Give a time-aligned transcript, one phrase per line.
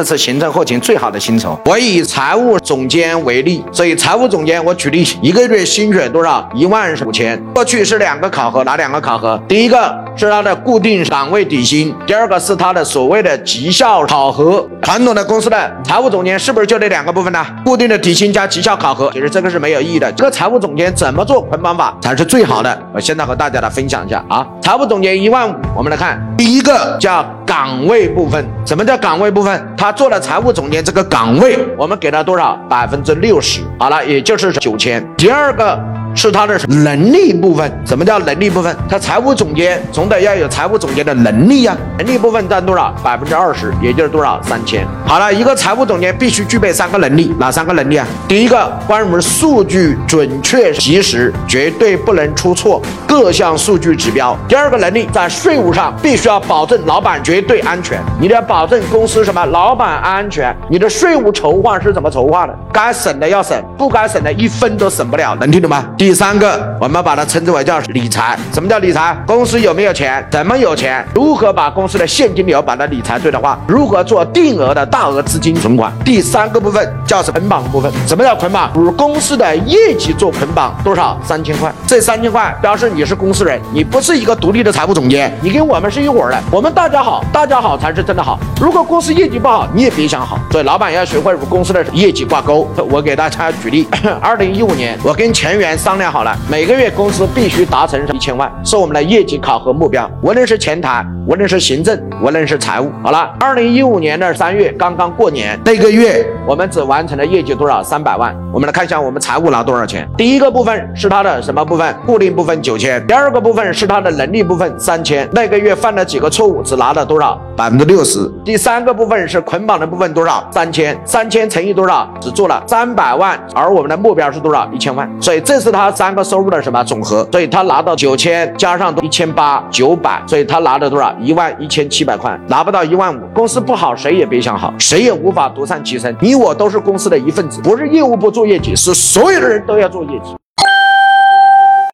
[0.00, 1.58] 这是行政后勤最好的薪酬。
[1.66, 6.48] 我以财务总监为例，所以财务总监我举例，一个月薪水多少？
[6.54, 7.38] 一万五千。
[7.54, 9.38] 过去是两个考核，哪两个考核？
[9.46, 14.66] 第一个是他的固定岗位底薪，第二个是他的所谓的绩效考核。
[14.80, 17.44] 传统的公司的财务总监是不是就这两个部分呢？
[17.62, 20.10] 固定的底薪加绩效考核，其实这个是没有意义的。
[20.12, 22.82] 这个财务总监怎么做捆绑法才是最好的？
[22.94, 24.46] 我现在和大家来分享一下啊。
[24.62, 28.42] 财务总监一万五，我们来看第一个叫岗位部分。
[28.64, 29.50] 什么叫岗位部分？
[29.76, 32.58] 他做了财务总监这个岗位，我们给他多少？
[32.68, 33.60] 百分之六十。
[33.78, 35.06] 好了，也就是九千。
[35.16, 35.78] 第二个。
[36.12, 37.72] 是他的能力部分。
[37.86, 38.76] 什么叫能力部分？
[38.88, 41.76] 他财务总监总得要有财务总监的能力呀。
[41.98, 42.92] 能力部分占多少？
[43.00, 44.42] 百分之二十，也就是多少？
[44.42, 44.84] 三千。
[45.06, 48.04] 好了，一个财务总监必须具备三个能力，哪三个能力啊？
[48.26, 54.36] 第一个，关于我们数据准确及时，绝对不能出错各项数据指标。
[54.48, 58.00] 第二个能力，在税务上必须要保证老板绝对安全。
[58.20, 59.44] 你得保证公司什么？
[59.46, 60.56] 老板安全。
[60.68, 62.56] 你的税务筹划是怎么筹划的？
[62.72, 65.34] 该省的要省，不该省的一分都省不了。
[65.40, 65.84] 能听懂吗？
[65.98, 68.38] 第三个，我们把它称之为叫理财。
[68.52, 69.20] 什么叫理财？
[69.26, 70.24] 公司有没有钱？
[70.30, 71.04] 怎么有钱？
[71.12, 73.58] 如何把公司的现金流把它理财对的话？
[73.66, 75.92] 如何做定额的大额资金存款？
[76.04, 77.90] 第三个部分叫捆绑部分。
[78.06, 78.70] 什么叫捆绑？
[78.76, 81.18] 与公司的业绩做捆绑，多少？
[81.24, 81.72] 三千块。
[81.88, 86.38] 这三千块表示你你是公司人，你不是一个独立的财务总监，你跟我们是一伙的。
[86.52, 88.38] 我们大家好，大家好才是真的好。
[88.60, 90.38] 如果公司业绩不好，你也别想好。
[90.50, 92.68] 所以老板要学会与公司的业绩挂钩。
[92.90, 93.88] 我给大家举例，
[94.20, 96.36] 二零一五年，我跟前员商量好了。
[96.50, 100.06] 每个月公司必须达成一千万，是我们的业绩考核目标。
[100.20, 102.92] 无论是前台，无论是行政，无论是财务。
[103.02, 107.82] 好了，二零一五年的三月刚刚过年那个月，我们只完成了业绩多少？
[107.82, 108.36] 三百万。
[108.52, 110.06] 我们来看一下我们财务拿多少钱。
[110.18, 111.96] 第一个部分是他的什么部分？
[112.04, 113.06] 固定部分九千千。
[113.06, 115.28] 第二个部分是他的能力部分三千。
[115.32, 116.62] 那个月犯了几个错误？
[116.62, 117.40] 只拿了多少？
[117.56, 118.30] 百分之六十。
[118.44, 120.48] 第三个部分是捆绑的部分多少？
[120.50, 120.98] 三千。
[121.04, 122.08] 三千乘以多少？
[122.20, 124.66] 只做了三百万，而我们的目标是多少？
[124.72, 125.10] 一千万。
[125.20, 126.20] 所以这是他三个。
[126.30, 127.26] 收入的什么总和？
[127.32, 131.12] 所以他拿到九千加上一千八九百，所以他拿了多少？
[131.18, 133.20] 一万一千七百块，拿不到一万五。
[133.34, 136.14] 公司不好，谁也别想好，谁也无法独善其身。
[136.20, 140.39] 你我都是公司的一份子，不是业务部做业绩，是所有的人都要做业绩。